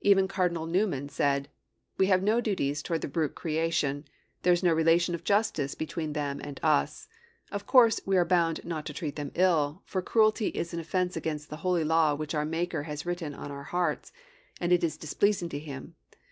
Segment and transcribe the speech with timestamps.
[0.00, 1.48] Even Cardinal Newman said,
[1.98, 4.06] 'We have no duties toward the brute creation;
[4.42, 7.06] there is no relation of justice between them and us.
[7.52, 11.16] Of course, we are bound not to treat them ill, for cruelty is an offense
[11.16, 14.10] against the holy law which our Maker has written on our hearts,
[14.60, 15.94] and it is displeasing to Him.